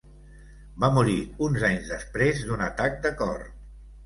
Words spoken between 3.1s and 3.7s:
cor.